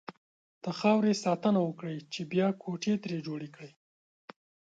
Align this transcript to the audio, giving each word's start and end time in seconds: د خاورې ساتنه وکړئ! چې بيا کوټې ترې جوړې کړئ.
د 0.63 0.65
خاورې 0.79 1.13
ساتنه 1.25 1.59
وکړئ! 1.67 1.97
چې 2.13 2.21
بيا 2.31 2.47
کوټې 2.63 2.93
ترې 3.03 3.17
جوړې 3.27 3.49
کړئ. 3.55 3.71